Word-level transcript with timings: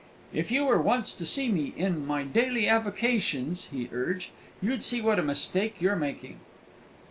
"If 0.33 0.49
you 0.49 0.65
were 0.65 0.81
once 0.81 1.13
to 1.13 1.27
see 1.27 1.47
me 1.49 1.75
in 1.77 2.07
my 2.07 2.23
daily 2.23 2.67
avocations," 2.67 3.67
he 3.71 3.87
urged, 3.93 4.31
"you'd 4.59 4.81
see 4.81 4.99
what 4.99 5.19
a 5.19 5.23
mistake 5.23 5.79
you're 5.79 5.95
making." 5.95 6.39